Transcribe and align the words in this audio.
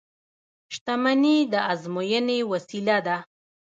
•شتمني 0.73 1.37
د 1.51 1.53
ازموینې 1.71 2.39
وسیله 2.51 2.97
ده. 3.05 3.17